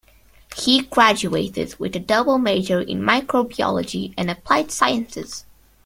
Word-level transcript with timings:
He 0.57 0.81
graduated 0.81 1.75
with 1.77 1.95
a 1.95 1.99
double 1.99 2.39
major 2.39 2.81
in 2.81 3.03
microbiology 3.03 4.15
and 4.17 4.31
applied 4.31 4.71
sciences. 4.71 5.45